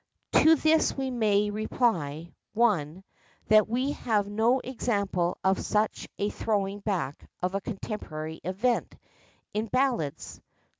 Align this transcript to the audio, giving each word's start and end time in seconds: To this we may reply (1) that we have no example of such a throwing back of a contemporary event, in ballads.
To 0.31 0.55
this 0.55 0.97
we 0.97 1.11
may 1.11 1.51
reply 1.51 2.33
(1) 2.55 3.03
that 3.49 3.67
we 3.69 3.91
have 3.91 4.25
no 4.27 4.59
example 4.59 5.37
of 5.43 5.59
such 5.63 6.07
a 6.17 6.31
throwing 6.31 6.79
back 6.79 7.29
of 7.43 7.53
a 7.53 7.61
contemporary 7.61 8.41
event, 8.43 8.95
in 9.53 9.67
ballads. 9.67 10.41